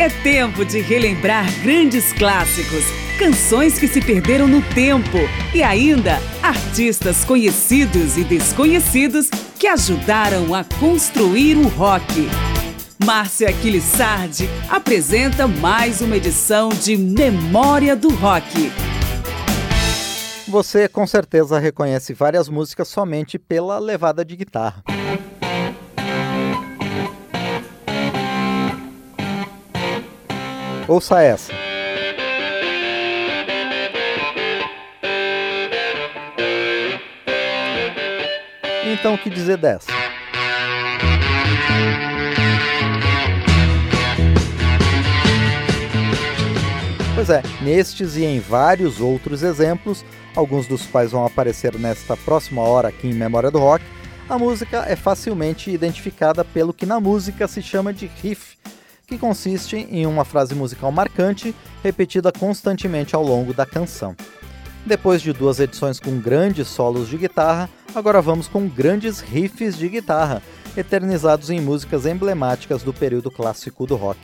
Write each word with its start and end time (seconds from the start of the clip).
É 0.00 0.08
tempo 0.08 0.64
de 0.64 0.80
relembrar 0.80 1.44
grandes 1.60 2.12
clássicos, 2.12 2.84
canções 3.18 3.80
que 3.80 3.88
se 3.88 4.00
perderam 4.00 4.46
no 4.46 4.62
tempo 4.62 5.18
e 5.52 5.60
ainda 5.60 6.20
artistas 6.40 7.24
conhecidos 7.24 8.16
e 8.16 8.22
desconhecidos 8.22 9.28
que 9.58 9.66
ajudaram 9.66 10.54
a 10.54 10.62
construir 10.78 11.56
o 11.56 11.66
rock. 11.66 12.28
Márcia 13.04 13.48
Aquilissardi 13.48 14.48
apresenta 14.70 15.48
mais 15.48 16.00
uma 16.00 16.16
edição 16.16 16.68
de 16.68 16.96
Memória 16.96 17.96
do 17.96 18.10
Rock. 18.10 18.70
Você 20.46 20.88
com 20.88 21.08
certeza 21.08 21.58
reconhece 21.58 22.14
várias 22.14 22.48
músicas 22.48 22.86
somente 22.86 23.36
pela 23.36 23.80
levada 23.80 24.24
de 24.24 24.36
guitarra. 24.36 24.84
Ouça 30.88 31.22
essa. 31.22 31.52
Então, 38.86 39.14
o 39.14 39.18
que 39.18 39.28
dizer 39.28 39.58
dessa? 39.58 39.92
Pois 47.14 47.28
é, 47.28 47.42
nestes 47.60 48.16
e 48.16 48.24
em 48.24 48.40
vários 48.40 48.98
outros 49.00 49.42
exemplos, 49.42 50.02
alguns 50.34 50.66
dos 50.66 50.86
quais 50.86 51.12
vão 51.12 51.26
aparecer 51.26 51.78
nesta 51.78 52.16
próxima 52.16 52.62
hora 52.62 52.88
aqui 52.88 53.08
em 53.08 53.12
Memória 53.12 53.50
do 53.50 53.58
Rock, 53.58 53.84
a 54.26 54.38
música 54.38 54.84
é 54.88 54.96
facilmente 54.96 55.70
identificada 55.70 56.44
pelo 56.44 56.72
que 56.72 56.86
na 56.86 56.98
música 56.98 57.46
se 57.46 57.60
chama 57.60 57.92
de 57.92 58.06
riff, 58.06 58.56
que 59.08 59.16
consiste 59.16 59.74
em 59.90 60.06
uma 60.06 60.22
frase 60.22 60.54
musical 60.54 60.92
marcante 60.92 61.54
repetida 61.82 62.30
constantemente 62.30 63.16
ao 63.16 63.22
longo 63.24 63.54
da 63.54 63.64
canção. 63.64 64.14
Depois 64.84 65.22
de 65.22 65.32
duas 65.32 65.58
edições 65.58 65.98
com 65.98 66.20
grandes 66.20 66.68
solos 66.68 67.08
de 67.08 67.16
guitarra, 67.16 67.70
agora 67.94 68.20
vamos 68.20 68.46
com 68.46 68.68
grandes 68.68 69.20
riffs 69.20 69.76
de 69.76 69.88
guitarra, 69.88 70.42
eternizados 70.76 71.48
em 71.48 71.58
músicas 71.58 72.04
emblemáticas 72.04 72.82
do 72.82 72.92
período 72.92 73.30
clássico 73.30 73.86
do 73.86 73.96
rock. 73.96 74.20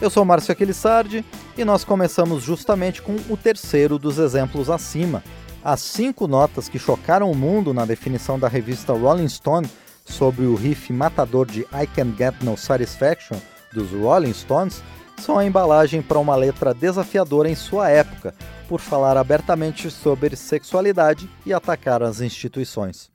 Eu 0.00 0.08
sou 0.08 0.24
Márcio 0.24 0.52
Aquilissardi 0.52 1.24
e 1.56 1.64
nós 1.64 1.84
começamos 1.84 2.44
justamente 2.44 3.02
com 3.02 3.16
o 3.28 3.36
terceiro 3.36 3.98
dos 3.98 4.18
exemplos 4.18 4.70
acima. 4.70 5.22
As 5.64 5.80
cinco 5.80 6.28
notas 6.28 6.68
que 6.68 6.78
chocaram 6.78 7.30
o 7.30 7.36
mundo 7.36 7.74
na 7.74 7.84
definição 7.84 8.38
da 8.38 8.48
revista 8.48 8.92
Rolling 8.92 9.28
Stone 9.28 9.68
sobre 10.04 10.46
o 10.46 10.54
riff 10.54 10.92
matador 10.92 11.46
de 11.46 11.60
I 11.60 11.86
Can 11.94 12.14
Get 12.16 12.34
No 12.42 12.56
Satisfaction 12.56 13.36
dos 13.72 13.90
Rolling 13.90 14.32
Stones 14.32 14.82
são 15.18 15.38
a 15.38 15.44
embalagem 15.44 16.02
para 16.02 16.18
uma 16.18 16.34
letra 16.34 16.74
desafiadora 16.74 17.48
em 17.48 17.54
sua 17.54 17.88
época, 17.88 18.34
por 18.68 18.80
falar 18.80 19.16
abertamente 19.16 19.90
sobre 19.90 20.34
sexualidade 20.34 21.28
e 21.46 21.52
atacar 21.52 22.02
as 22.02 22.20
instituições. 22.20 23.10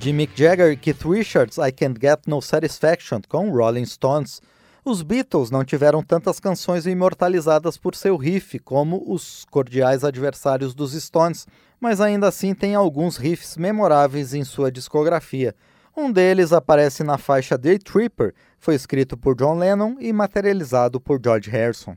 De 0.00 0.14
Mick 0.14 0.32
Jagger 0.34 0.72
e 0.72 0.78
Keith 0.78 1.04
Richards, 1.04 1.58
I 1.58 1.70
Can't 1.70 2.00
Get 2.00 2.20
No 2.26 2.40
Satisfaction, 2.40 3.20
com 3.28 3.50
Rolling 3.50 3.84
Stones. 3.84 4.40
Os 4.82 5.02
Beatles 5.02 5.50
não 5.50 5.62
tiveram 5.62 6.02
tantas 6.02 6.40
canções 6.40 6.86
imortalizadas 6.86 7.76
por 7.76 7.94
seu 7.94 8.16
riff 8.16 8.58
como 8.60 9.04
os 9.06 9.44
cordiais 9.50 10.02
adversários 10.02 10.74
dos 10.74 10.94
Stones, 10.94 11.46
mas 11.78 12.00
ainda 12.00 12.26
assim 12.26 12.54
tem 12.54 12.74
alguns 12.74 13.18
riffs 13.18 13.58
memoráveis 13.58 14.32
em 14.32 14.42
sua 14.42 14.72
discografia. 14.72 15.54
Um 15.94 16.10
deles 16.10 16.50
aparece 16.50 17.04
na 17.04 17.18
faixa 17.18 17.58
Day 17.58 17.78
Tripper, 17.78 18.32
foi 18.58 18.76
escrito 18.76 19.18
por 19.18 19.36
John 19.36 19.58
Lennon 19.58 19.96
e 20.00 20.14
materializado 20.14 20.98
por 20.98 21.20
George 21.22 21.50
Harrison. 21.50 21.94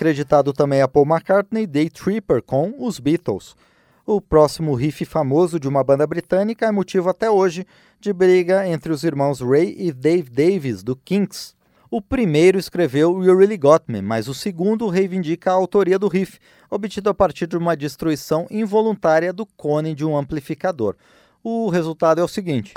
John 0.00 0.06
Lennon 0.06 0.10
e 0.10 0.10
creditado 0.10 0.52
também 0.52 0.80
a 0.80 0.88
Paul 0.88 1.06
McCartney, 1.06 1.66
Day 1.66 1.90
Tripper 1.90 2.42
com 2.42 2.74
os 2.78 2.98
Beatles. 2.98 3.54
O 4.06 4.20
próximo 4.20 4.74
riff 4.74 5.04
famoso 5.04 5.60
de 5.60 5.68
uma 5.68 5.84
banda 5.84 6.06
britânica 6.06 6.66
é 6.66 6.70
motivo 6.72 7.10
até 7.10 7.30
hoje 7.30 7.66
de 8.00 8.12
briga 8.12 8.66
entre 8.66 8.92
os 8.92 9.04
irmãos 9.04 9.40
Ray 9.40 9.76
e 9.78 9.92
Dave 9.92 10.30
Davis, 10.30 10.82
do 10.82 10.96
Kinks. 10.96 11.54
O 11.90 12.00
primeiro 12.00 12.58
escreveu 12.58 13.22
You 13.22 13.36
Really 13.36 13.58
Got 13.58 13.84
Me, 13.88 14.00
mas 14.00 14.26
o 14.26 14.34
segundo 14.34 14.88
reivindica 14.88 15.50
a 15.50 15.54
autoria 15.54 15.98
do 15.98 16.08
riff, 16.08 16.38
obtido 16.70 17.10
a 17.10 17.14
partir 17.14 17.46
de 17.46 17.56
uma 17.56 17.76
destruição 17.76 18.46
involuntária 18.50 19.32
do 19.32 19.44
cone 19.44 19.94
de 19.94 20.04
um 20.04 20.16
amplificador. 20.16 20.96
O 21.42 21.68
resultado 21.68 22.20
é 22.20 22.24
o 22.24 22.28
seguinte. 22.28 22.72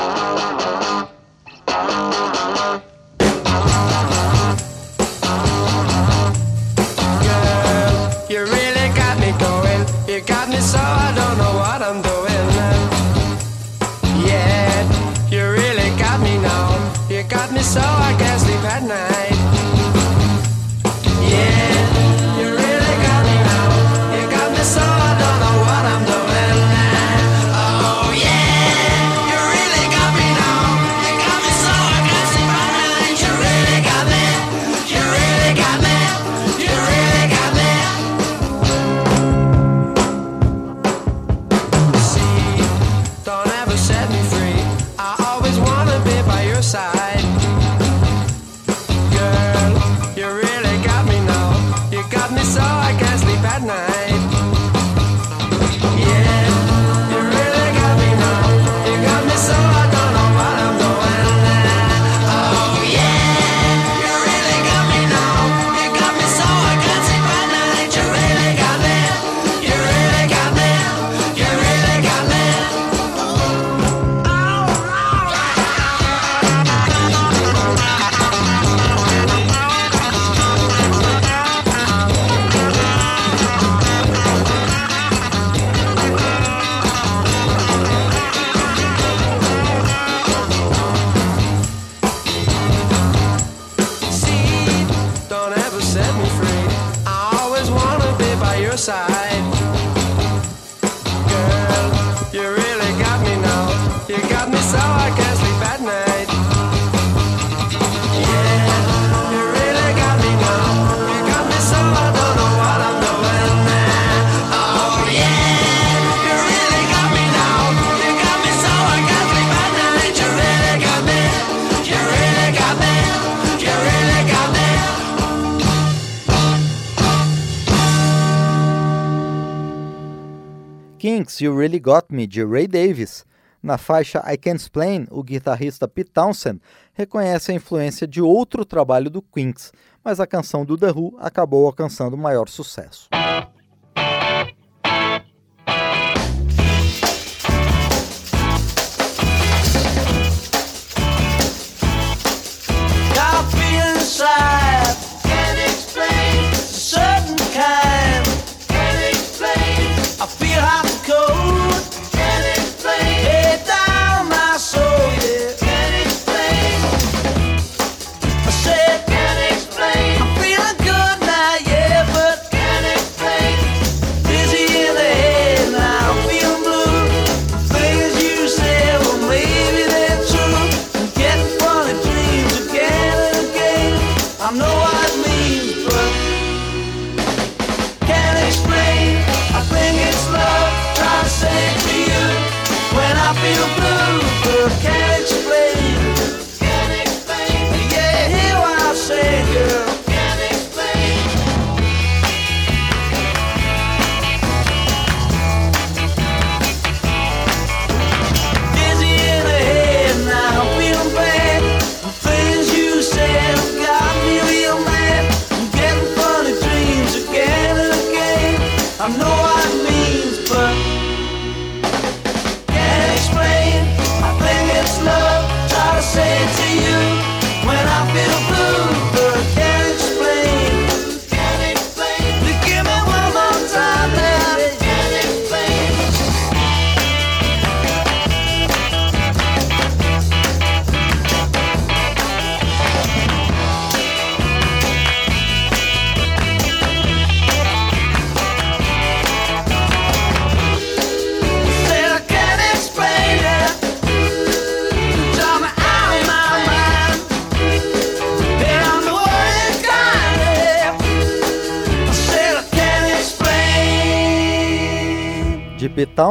Kinks 131.24 131.40
You 131.40 131.58
Really 131.58 131.80
Got 131.80 132.08
Me, 132.10 132.28
de 132.28 132.44
Ray 132.44 132.68
Davis. 132.68 133.26
Na 133.62 133.78
faixa 133.78 134.22
I 134.30 134.36
Can't 134.36 134.58
Explain, 134.58 135.08
o 135.10 135.24
guitarrista 135.24 135.88
Pete 135.88 136.12
Townsend 136.12 136.60
reconhece 136.94 137.54
a 137.54 137.56
influência 137.56 138.06
de 138.06 138.22
outro 138.22 138.66
trabalho 138.66 139.10
do 139.10 139.22
Kinks, 139.22 139.72
mas 140.04 140.20
a 140.20 140.28
canção 140.28 140.66
do 140.66 140.78
The 140.78 140.92
Who 140.92 141.16
acabou 141.18 141.66
alcançando 141.66 142.18
maior 142.18 142.50
sucesso. 142.50 143.08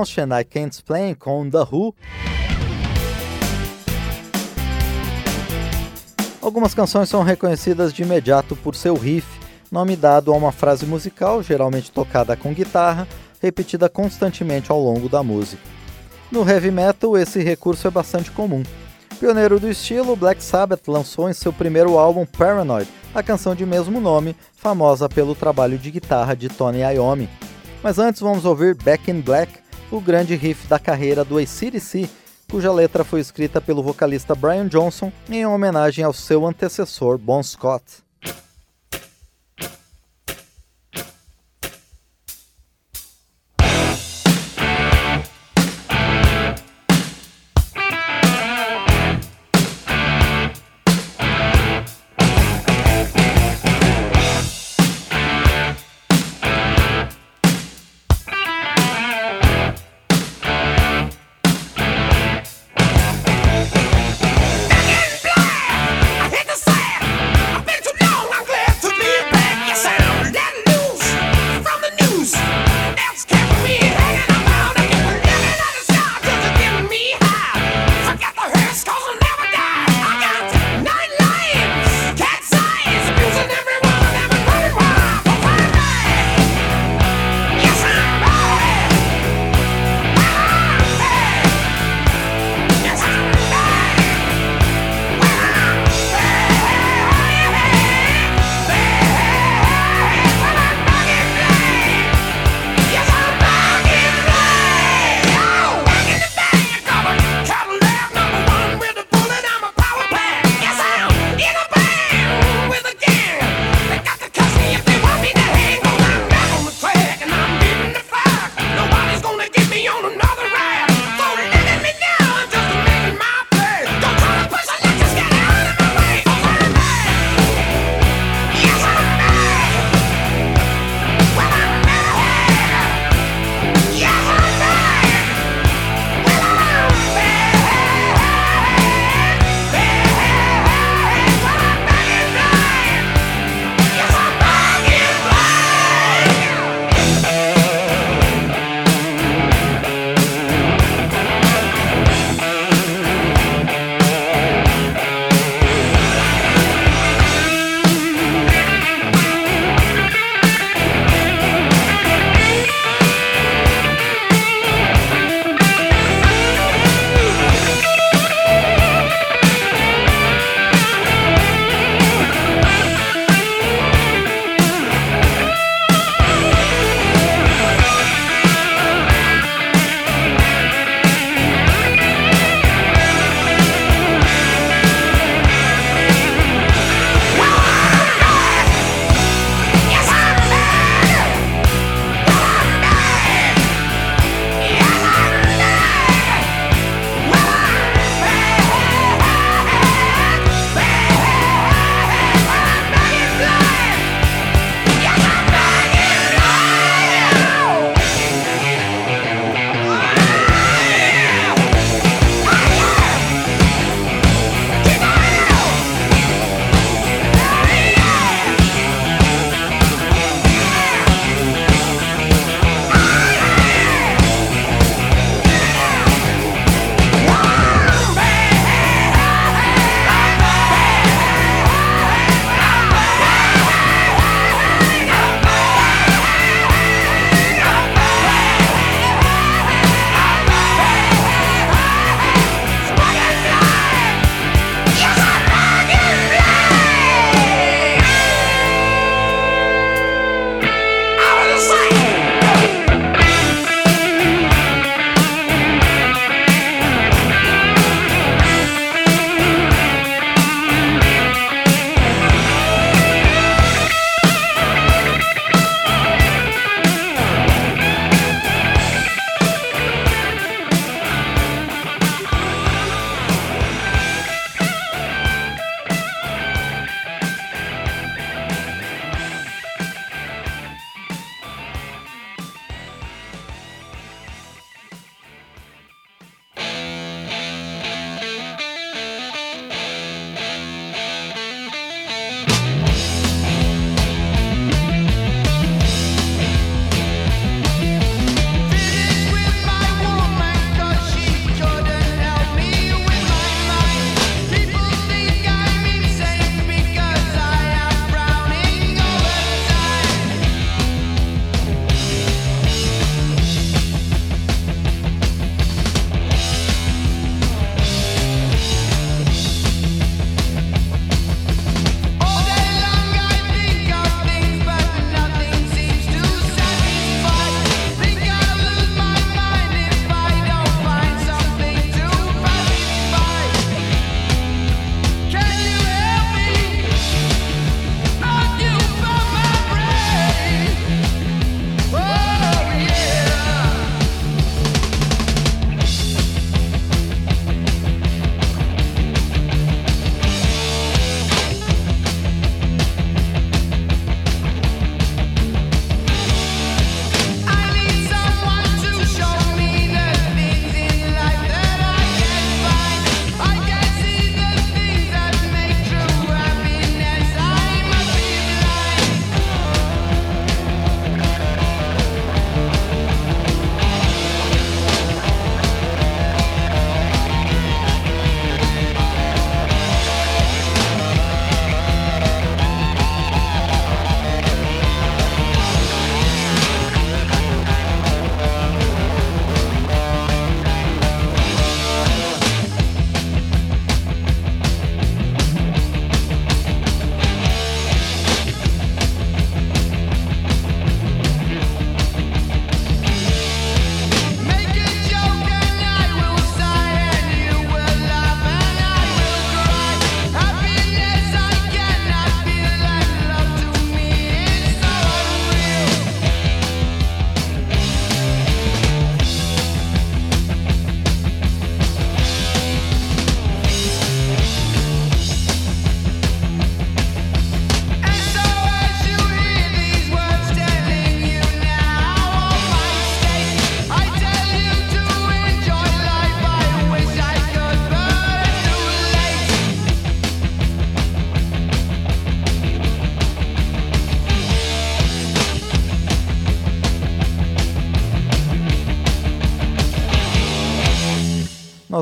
Townshend, 0.02 0.32
I 0.32 0.44
Can't 0.44 0.74
Explain, 0.74 1.14
com 1.14 1.48
The 1.48 1.58
Who. 1.70 1.94
Algumas 6.40 6.74
canções 6.74 7.08
são 7.08 7.22
reconhecidas 7.22 7.92
de 7.92 8.02
imediato 8.02 8.56
por 8.56 8.74
seu 8.74 8.96
riff, 8.96 9.26
nome 9.70 9.94
dado 9.94 10.32
a 10.32 10.36
uma 10.36 10.50
frase 10.50 10.84
musical, 10.84 11.40
geralmente 11.40 11.92
tocada 11.92 12.36
com 12.36 12.52
guitarra, 12.52 13.06
repetida 13.40 13.88
constantemente 13.88 14.72
ao 14.72 14.80
longo 14.80 15.08
da 15.08 15.22
música. 15.22 15.62
No 16.32 16.48
heavy 16.48 16.72
metal, 16.72 17.16
esse 17.16 17.40
recurso 17.40 17.86
é 17.86 17.90
bastante 17.90 18.32
comum. 18.32 18.64
Pioneiro 19.20 19.60
do 19.60 19.70
estilo, 19.70 20.16
Black 20.16 20.42
Sabbath 20.42 20.88
lançou 20.88 21.30
em 21.30 21.32
seu 21.32 21.52
primeiro 21.52 21.96
álbum 21.96 22.26
Paranoid 22.26 22.90
a 23.14 23.22
canção 23.22 23.54
de 23.54 23.64
mesmo 23.64 24.00
nome, 24.00 24.34
famosa 24.56 25.08
pelo 25.08 25.34
trabalho 25.34 25.78
de 25.78 25.92
guitarra 25.92 26.34
de 26.34 26.48
Tony 26.48 26.80
Iommi. 26.80 27.28
Mas 27.82 27.98
antes 27.98 28.20
vamos 28.20 28.44
ouvir 28.44 28.74
Back 28.74 29.10
in 29.10 29.20
Black, 29.20 29.61
o 29.92 30.00
grande 30.00 30.34
riff 30.34 30.66
da 30.66 30.78
carreira 30.78 31.22
do 31.22 31.36
ACDC, 31.36 32.08
cuja 32.50 32.72
letra 32.72 33.04
foi 33.04 33.20
escrita 33.20 33.60
pelo 33.60 33.82
vocalista 33.82 34.34
Brian 34.34 34.66
Johnson 34.66 35.12
em 35.28 35.44
homenagem 35.44 36.02
ao 36.02 36.14
seu 36.14 36.46
antecessor 36.46 37.18
Bon 37.18 37.42
Scott. 37.42 38.01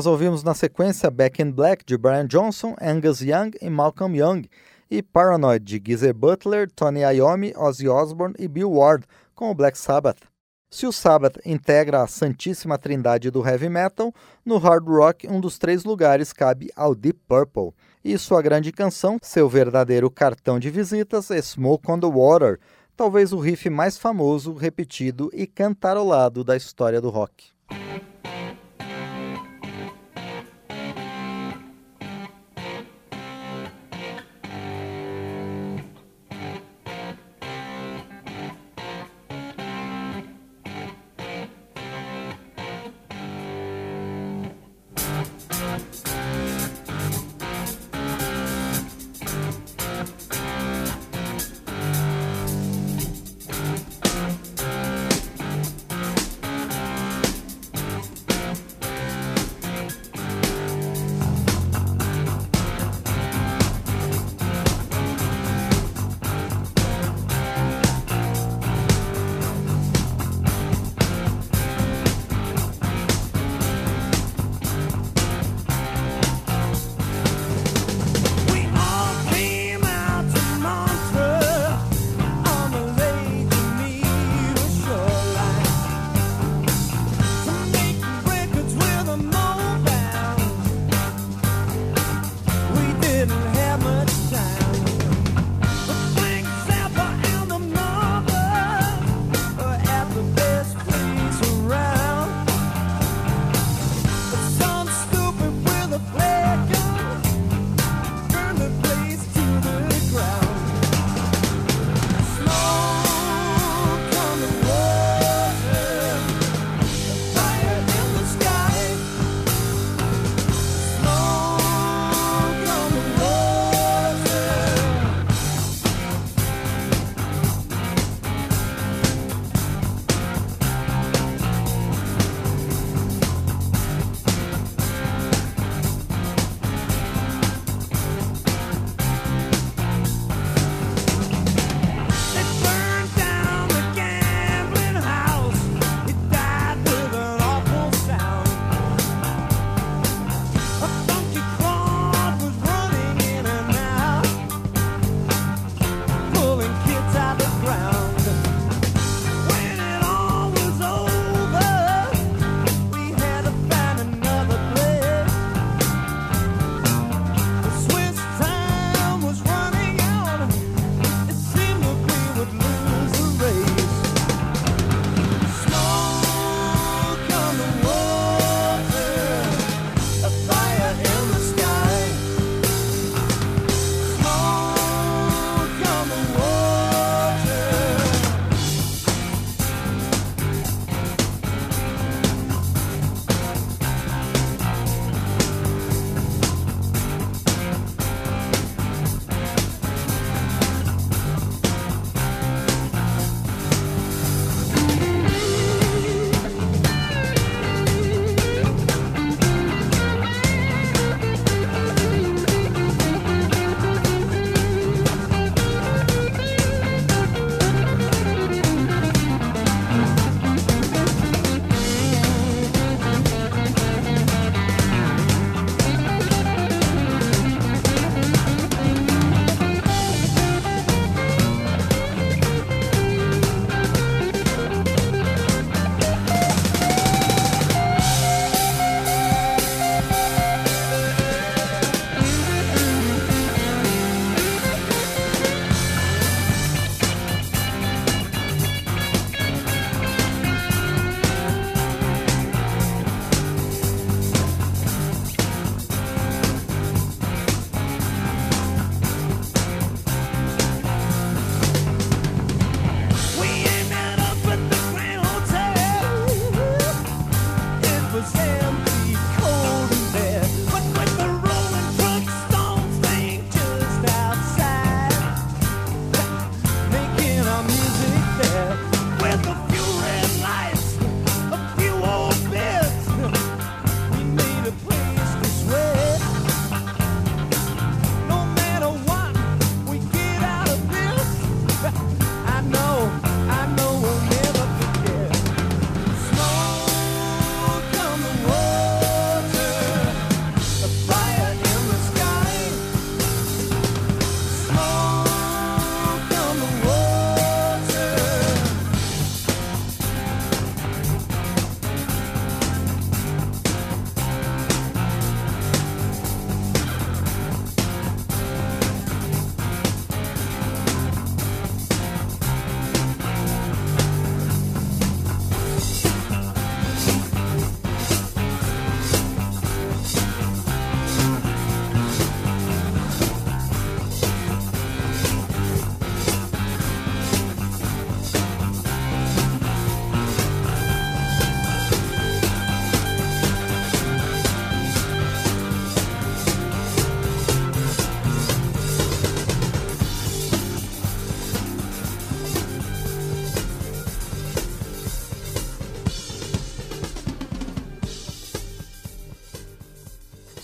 Nós 0.01 0.07
ouvimos 0.07 0.41
na 0.41 0.55
sequência 0.55 1.11
Back 1.11 1.43
in 1.43 1.51
Black 1.51 1.85
de 1.85 1.95
Brian 1.95 2.25
Johnson, 2.25 2.75
Angus 2.81 3.21
Young 3.21 3.51
e 3.61 3.69
Malcolm 3.69 4.17
Young, 4.17 4.49
e 4.89 5.03
Paranoid 5.03 5.63
de 5.63 5.79
Geezer 5.79 6.11
Butler, 6.11 6.67
Tony 6.71 7.01
Iommi, 7.01 7.53
Ozzy 7.55 7.87
Osbourne 7.87 8.33
e 8.39 8.47
Bill 8.47 8.71
Ward 8.71 9.05
com 9.35 9.51
o 9.51 9.53
Black 9.53 9.77
Sabbath. 9.77 10.23
Se 10.71 10.87
o 10.87 10.91
Sabbath 10.91 11.39
integra 11.45 12.01
a 12.01 12.07
santíssima 12.07 12.79
trindade 12.79 13.29
do 13.29 13.47
heavy 13.47 13.69
metal, 13.69 14.11
no 14.43 14.57
hard 14.57 14.87
rock 14.87 15.27
um 15.27 15.39
dos 15.39 15.59
três 15.59 15.83
lugares 15.83 16.33
cabe 16.33 16.71
ao 16.75 16.95
Deep 16.95 17.19
Purple. 17.27 17.71
E 18.03 18.17
sua 18.17 18.41
grande 18.41 18.71
canção, 18.71 19.19
seu 19.21 19.47
verdadeiro 19.47 20.09
cartão 20.09 20.57
de 20.57 20.71
visitas, 20.71 21.27
Smoke 21.27 21.91
on 21.91 21.99
the 21.99 22.07
Water, 22.07 22.59
talvez 22.97 23.31
o 23.33 23.37
riff 23.37 23.69
mais 23.69 23.99
famoso, 23.99 24.55
repetido 24.55 25.29
e 25.31 25.45
cantarolado 25.45 26.43
da 26.43 26.57
história 26.57 26.99
do 26.99 27.11
rock. 27.11 27.51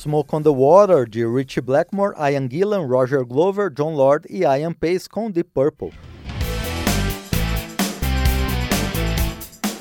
Smoke 0.08 0.34
on 0.34 0.41
the 0.41 0.54
Water, 0.54 1.06
de 1.06 1.26
Richie 1.26 1.60
Blackmore, 1.60 2.15
Ian 2.17 2.48
Gillan, 2.50 2.88
Roger 2.88 3.26
Glover, 3.26 3.70
John 3.70 3.93
Lord 3.93 4.26
e 4.30 4.43
Ian 4.43 4.72
Pace 4.72 5.10
com 5.10 5.30
Deep 5.30 5.50
Purple. 5.54 5.91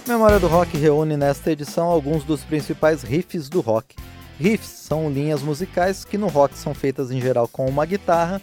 Memória 0.05 0.41
do 0.41 0.49
Rock 0.49 0.77
reúne 0.77 1.17
nesta 1.17 1.53
edição 1.53 1.87
alguns 1.87 2.25
dos 2.25 2.43
principais 2.43 3.05
riffs 3.05 3.49
do 3.49 3.61
rock. 3.61 3.95
Riffs 4.37 4.67
são 4.67 5.09
linhas 5.09 5.43
musicais 5.43 6.05
que 6.05 6.19
no 6.19 6.27
rock 6.27 6.59
são 6.59 6.75
feitas 6.75 7.12
em 7.12 7.21
geral 7.21 7.47
com 7.47 7.65
uma 7.65 7.87
guitarra, 7.87 8.43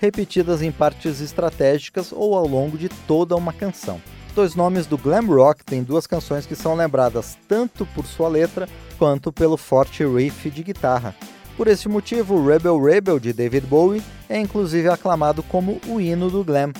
repetidas 0.00 0.62
em 0.62 0.70
partes 0.70 1.20
estratégicas 1.20 2.12
ou 2.12 2.36
ao 2.36 2.46
longo 2.46 2.78
de 2.78 2.88
toda 2.88 3.34
uma 3.34 3.52
canção. 3.52 4.00
Dois 4.34 4.56
nomes 4.56 4.86
do 4.86 4.98
glam 4.98 5.26
rock 5.26 5.64
têm 5.64 5.84
duas 5.84 6.08
canções 6.08 6.44
que 6.44 6.56
são 6.56 6.74
lembradas 6.74 7.38
tanto 7.46 7.86
por 7.86 8.04
sua 8.04 8.28
letra 8.28 8.68
quanto 8.98 9.32
pelo 9.32 9.56
forte 9.56 10.04
riff 10.04 10.50
de 10.50 10.64
guitarra. 10.64 11.14
Por 11.56 11.68
esse 11.68 11.88
motivo, 11.88 12.44
Rebel 12.44 12.82
Rebel 12.82 13.20
de 13.20 13.32
David 13.32 13.64
Bowie 13.66 14.02
é 14.28 14.36
inclusive 14.40 14.88
aclamado 14.88 15.40
como 15.44 15.80
o 15.86 16.00
hino 16.00 16.28
do 16.28 16.42
glam. 16.42 16.72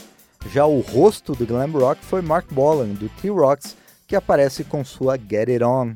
Já 0.50 0.66
o 0.66 0.80
rosto 0.80 1.32
do 1.32 1.46
glam 1.46 1.70
rock 1.70 2.04
foi 2.04 2.20
Mark 2.20 2.46
Bolan 2.50 2.88
do 2.88 3.08
T-Rocks, 3.08 3.76
que 4.08 4.16
aparece 4.16 4.64
com 4.64 4.84
sua 4.84 5.16
Get 5.16 5.48
It 5.48 5.62
On. 5.62 5.94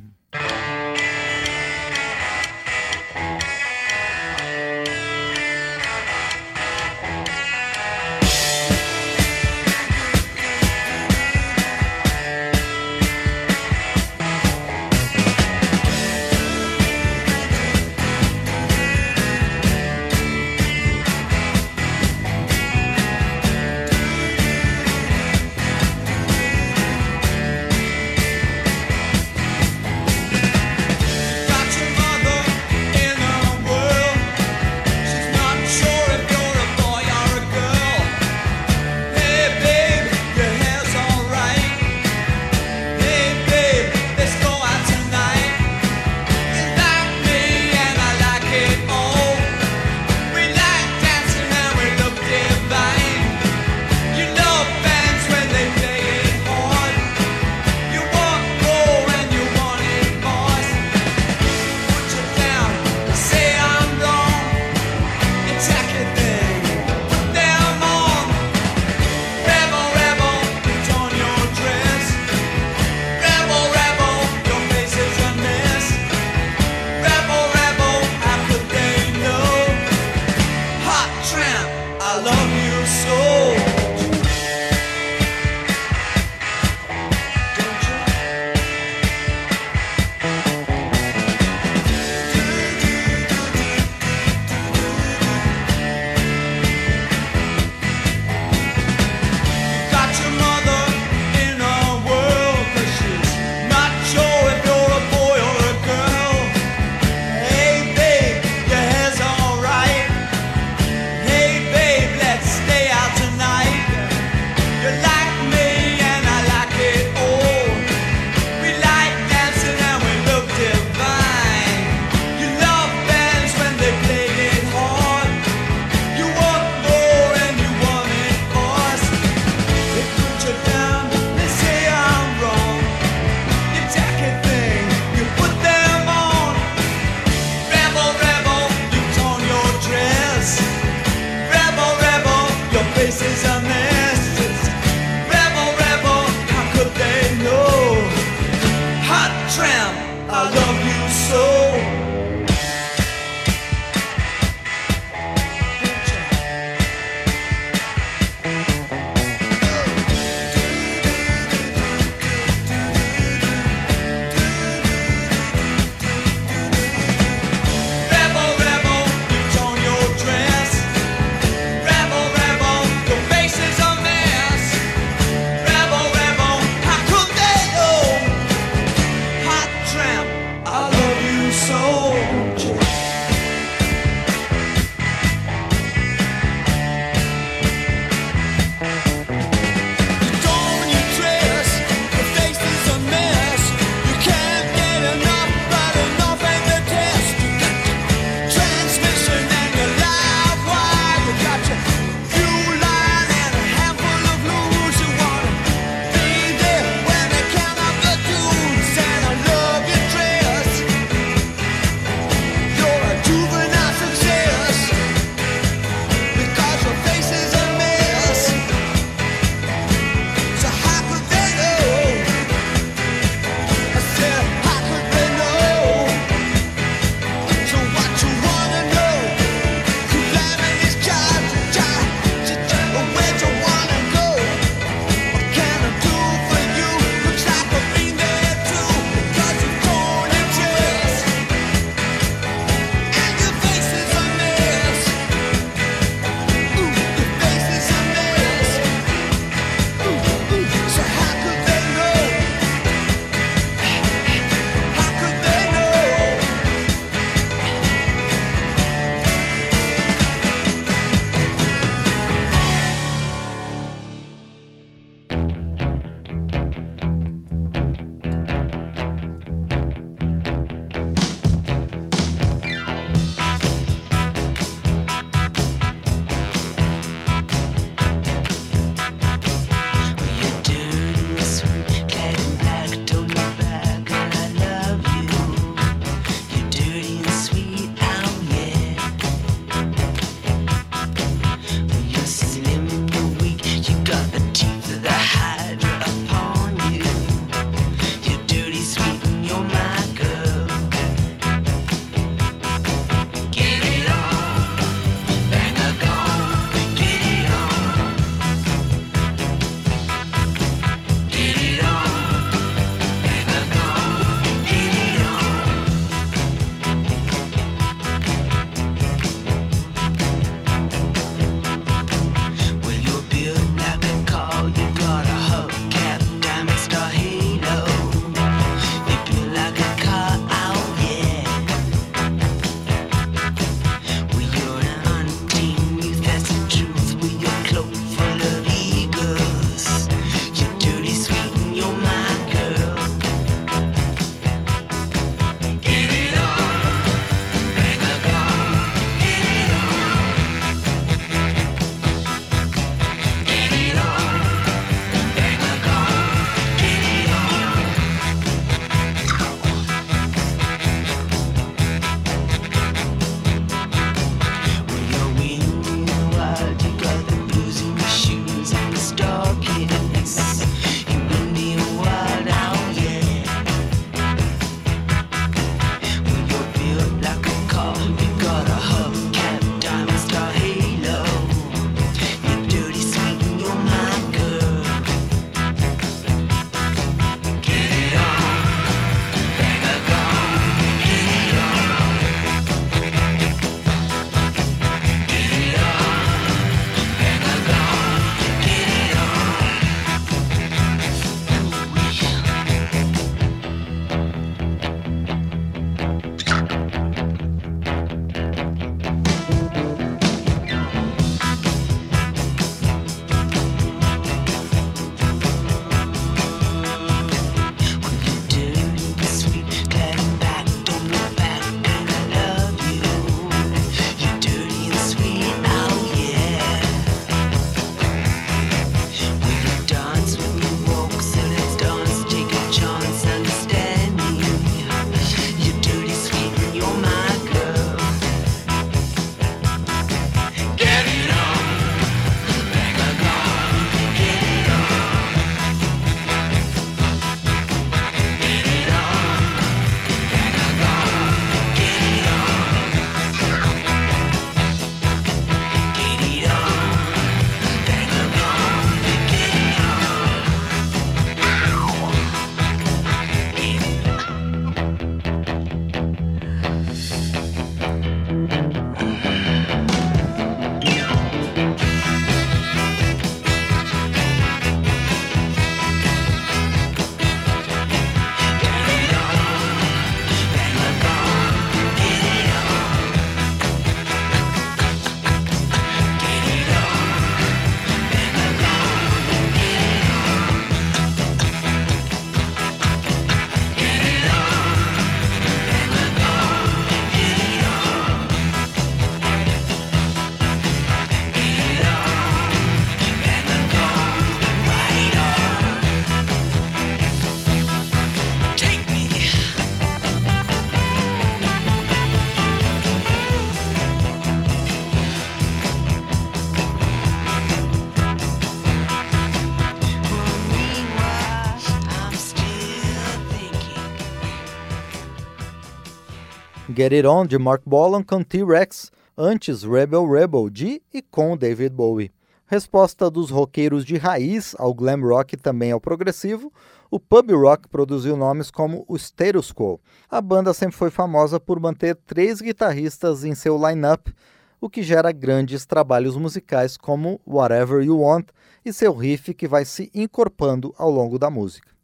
Get 526.79 526.92
It 526.92 527.08
On, 527.08 527.26
de 527.26 527.37
Mark 527.37 527.62
Bolan 527.66 528.04
com 528.04 528.22
T-Rex, 528.22 528.92
antes 529.16 529.64
Rebel 529.64 530.08
Rebel, 530.08 530.48
de 530.48 530.81
e 530.94 531.02
com 531.02 531.37
David 531.37 531.74
Bowie. 531.74 532.12
Resposta 532.46 533.10
dos 533.10 533.31
roqueiros 533.31 533.85
de 533.85 533.96
raiz 533.96 534.54
ao 534.56 534.72
glam 534.72 535.00
rock 535.00 535.35
e 535.35 535.37
também 535.37 535.72
ao 535.72 535.81
progressivo, 535.81 536.52
o 536.88 537.00
pub 537.00 537.33
rock 537.33 537.66
produziu 537.68 538.16
nomes 538.16 538.48
como 538.48 538.85
o 538.87 538.94
Status 538.94 539.52
Quo. 539.52 539.81
A 540.08 540.20
banda 540.20 540.54
sempre 540.54 540.76
foi 540.76 540.88
famosa 540.88 541.40
por 541.40 541.58
manter 541.58 541.96
três 542.06 542.40
guitarristas 542.40 543.24
em 543.24 543.35
seu 543.35 543.58
line-up, 543.58 544.14
o 544.60 544.70
que 544.70 544.81
gera 544.81 545.10
grandes 545.10 545.66
trabalhos 545.66 546.16
musicais 546.16 546.76
como 546.76 547.20
Whatever 547.26 547.83
You 547.83 547.98
Want 548.02 548.29
e 548.64 548.72
seu 548.72 548.94
riff 548.94 549.35
que 549.35 549.48
vai 549.48 549.64
se 549.64 549.90
encorpando 549.92 550.72
ao 550.79 550.92
longo 550.92 551.18
da 551.18 551.29
música. 551.29 551.77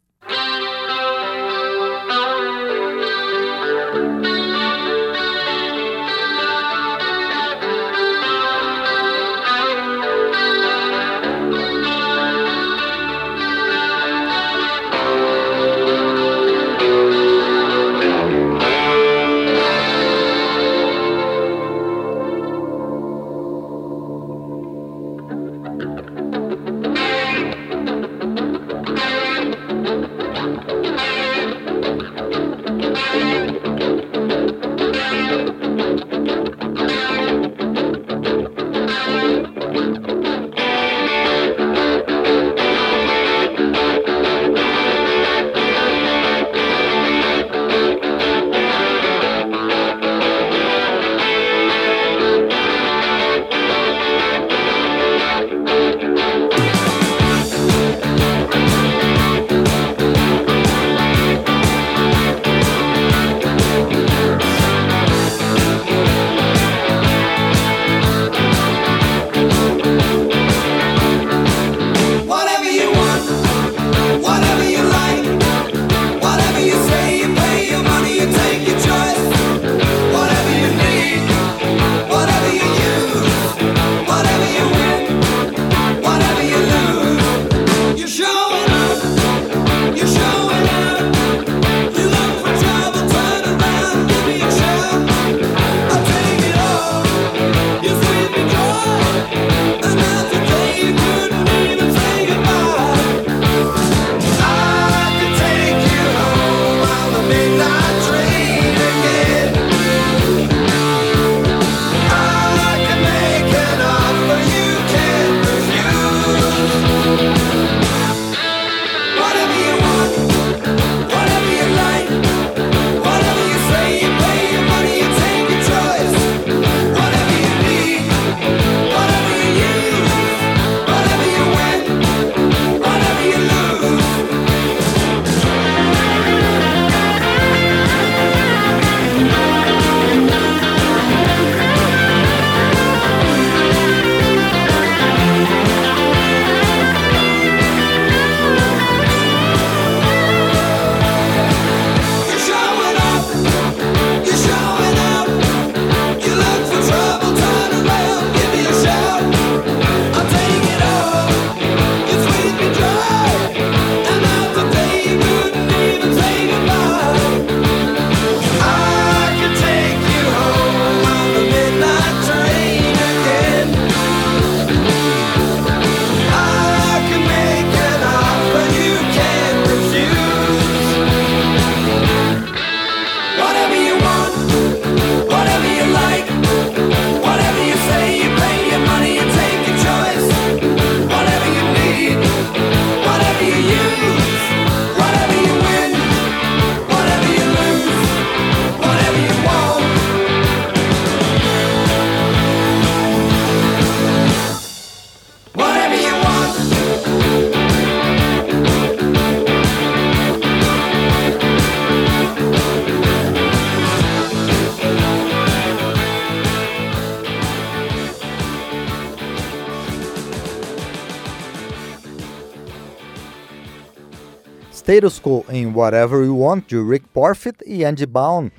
Status 224.85 225.17
Quo 225.19 225.43
em 225.49 225.65
Whatever 225.65 226.23
You 226.23 226.37
Want, 226.41 226.67
de 226.67 226.77
Rick 226.79 227.07
Parfitt 227.11 227.57
e 227.65 227.83
Andy 227.83 228.05
Baum. 228.05 228.51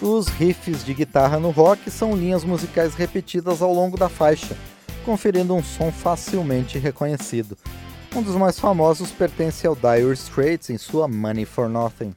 Os 0.00 0.28
riffs 0.28 0.84
de 0.84 0.94
guitarra 0.94 1.40
no 1.40 1.50
rock 1.50 1.90
são 1.90 2.14
linhas 2.14 2.44
musicais 2.44 2.94
repetidas 2.94 3.60
ao 3.60 3.74
longo 3.74 3.96
da 3.96 4.08
faixa, 4.08 4.56
conferindo 5.04 5.52
um 5.52 5.64
som 5.64 5.90
facilmente 5.90 6.78
reconhecido. 6.78 7.58
Um 8.14 8.22
dos 8.22 8.36
mais 8.36 8.56
famosos 8.56 9.10
pertence 9.10 9.66
ao 9.66 9.74
Dire 9.74 10.12
Straits 10.12 10.70
em 10.70 10.78
sua 10.78 11.08
Money 11.08 11.44
for 11.44 11.68
Nothing. 11.68 12.14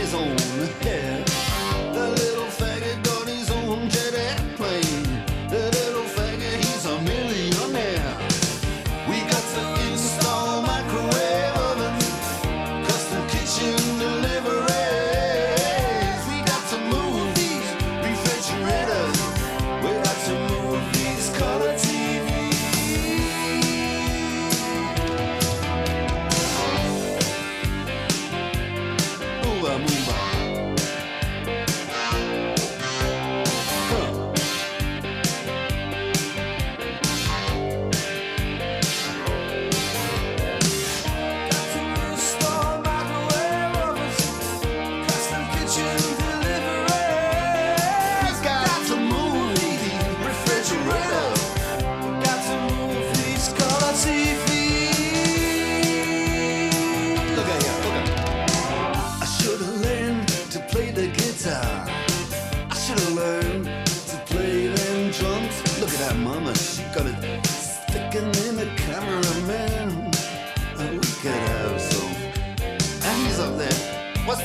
His 0.00 0.14
own 0.14 0.38
hair. 0.80 1.19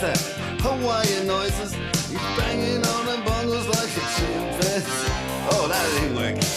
That? 0.01 0.17
Hawaiian 0.61 1.27
noises. 1.27 1.73
He's 2.09 2.27
banging 2.37 2.83
on 2.85 3.05
the 3.05 3.17
bongos 3.27 3.67
like 3.75 3.93
a 3.95 4.05
chimpanzee. 4.15 5.11
Oh, 5.51 5.67
that 5.67 5.85
ain't 6.03 6.15
working. 6.15 6.49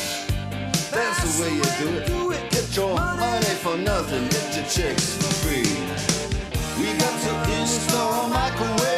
That's 0.91 1.21
the 1.23 1.43
way 1.43 1.53
you 1.55 1.69
do 2.07 2.33
it. 2.33 2.51
Get 2.51 2.77
your 2.77 2.95
money 2.95 3.55
for 3.63 3.77
nothing, 3.77 4.25
get 4.29 4.57
your 4.57 4.67
chicks 4.67 5.17
for 5.17 5.33
free. 5.43 5.69
We 6.79 6.97
got 6.99 7.17
to 7.25 7.61
install 7.61 8.29
microwave 8.29 8.98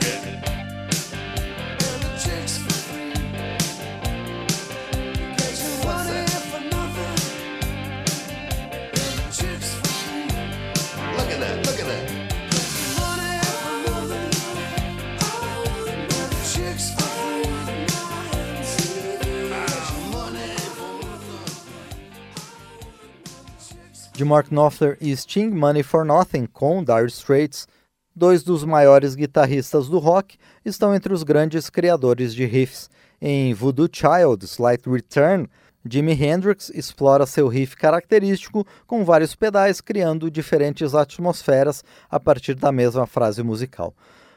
De 24.21 24.25
Mark 24.25 24.51
Knopfler 24.51 24.99
e 25.01 25.17
Sting 25.17 25.49
Money 25.49 25.81
for 25.81 26.05
Nothing 26.05 26.45
com 26.45 26.83
Dire 26.83 27.07
Straits, 27.07 27.67
dois 28.15 28.43
dos 28.43 28.63
maiores 28.63 29.15
guitarristas 29.15 29.89
do 29.89 29.97
rock, 29.97 30.37
estão 30.63 30.93
entre 30.93 31.11
os 31.11 31.23
grandes 31.23 31.71
criadores 31.71 32.35
de 32.35 32.45
riffs. 32.45 32.87
Em 33.19 33.51
Voodoo 33.51 33.89
Child, 33.91 34.45
Slight 34.45 34.87
Return, 34.87 35.49
Jimi 35.83 36.11
Hendrix 36.13 36.69
explora 36.69 37.25
seu 37.25 37.47
riff 37.47 37.75
característico 37.75 38.63
com 38.85 39.03
vários 39.03 39.33
pedais, 39.33 39.81
criando 39.81 40.29
diferentes 40.29 40.93
atmosferas 40.93 41.83
a 42.07 42.19
partir 42.19 42.53
da 42.53 42.71
mesma 42.71 43.07
frase 43.07 43.41
musical. 43.41 43.91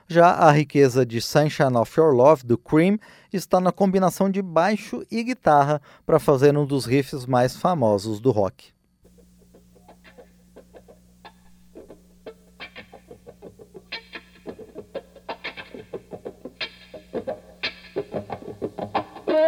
Já 0.09 0.30
a 0.30 0.51
riqueza 0.51 1.05
de 1.05 1.20
Sunshine 1.20 1.76
of 1.76 2.01
Your 2.01 2.14
Love, 2.14 2.43
do 2.43 2.57
Cream, 2.57 2.99
está 3.30 3.61
na 3.61 3.70
combinação 3.70 4.30
de 4.30 4.41
baixo 4.41 5.05
e 5.11 5.22
guitarra 5.22 5.78
para 6.07 6.18
fazer 6.18 6.57
um 6.57 6.64
dos 6.64 6.87
riffs 6.87 7.26
mais 7.26 7.55
famosos 7.55 8.18
do 8.18 8.30
rock. 8.30 8.74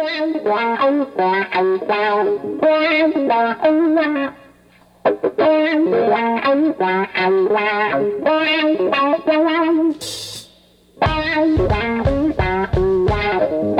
quan 0.03 0.45
là 0.45 0.75
ông 0.79 1.05
là 1.15 1.49
thầy 1.51 1.77
giàu 1.87 2.25
quan 2.61 3.27
là 3.27 3.55
ông 3.61 3.95
là 3.95 4.31
quan 5.37 5.85
là 5.91 6.39
ông 6.43 6.71
là 6.79 7.05
thầy 7.13 7.31
là 7.49 7.99
quan 8.25 8.75
là 8.75 9.17
quan 9.25 9.91
quan 10.99 11.57
là 11.69 12.03
ông 12.05 12.31
là 12.37 12.67
thầy 12.73 12.83
là 13.09 13.76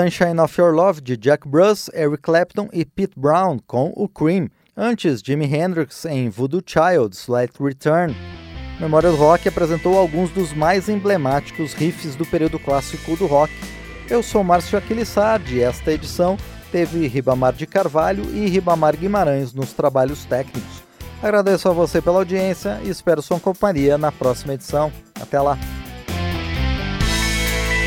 Sunshine 0.00 0.40
of 0.40 0.58
Your 0.58 0.74
Love 0.74 1.02
de 1.02 1.14
Jack 1.14 1.46
Bruce, 1.46 1.90
Eric 1.92 2.22
Clapton 2.22 2.70
e 2.72 2.86
Pete 2.86 3.12
Brown 3.20 3.58
com 3.66 3.92
o 3.94 4.08
Cream. 4.08 4.48
Antes, 4.74 5.20
Jimi 5.20 5.44
Hendrix 5.44 6.06
em 6.06 6.30
Voodoo 6.30 6.62
Child's 6.64 7.28
Let 7.28 7.50
Return. 7.60 8.16
Memória 8.80 9.10
do 9.10 9.16
Rock 9.16 9.46
apresentou 9.46 9.98
alguns 9.98 10.30
dos 10.30 10.54
mais 10.54 10.88
emblemáticos 10.88 11.74
riffs 11.74 12.16
do 12.16 12.24
período 12.24 12.58
clássico 12.58 13.14
do 13.14 13.26
rock. 13.26 13.52
Eu 14.08 14.22
sou 14.22 14.42
Márcio 14.42 14.78
Aquilissardi 14.78 15.56
e 15.56 15.62
esta 15.62 15.92
edição 15.92 16.38
teve 16.72 17.06
Ribamar 17.06 17.52
de 17.52 17.66
Carvalho 17.66 18.24
e 18.34 18.48
Ribamar 18.48 18.96
Guimarães 18.96 19.52
nos 19.52 19.74
trabalhos 19.74 20.24
técnicos. 20.24 20.82
Agradeço 21.22 21.68
a 21.68 21.72
você 21.74 22.00
pela 22.00 22.20
audiência 22.20 22.80
e 22.82 22.88
espero 22.88 23.20
sua 23.20 23.38
companhia 23.38 23.98
na 23.98 24.10
próxima 24.10 24.54
edição. 24.54 24.90
Até 25.20 25.38
lá! 25.38 25.58